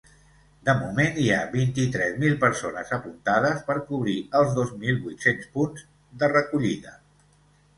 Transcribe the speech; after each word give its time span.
De 0.67 0.73
moment 0.77 1.19
hi 1.23 1.25
ha 1.33 1.41
vint-i-tres 1.55 2.15
mil 2.23 2.33
persones 2.45 2.93
apuntades 2.97 3.61
per 3.69 3.75
cobrir 3.91 4.17
els 4.41 4.57
dos 4.57 4.73
mil 4.87 4.99
vuit-cents 5.05 5.53
punts 5.59 5.85
de 6.25 6.33
recollida. 6.33 6.97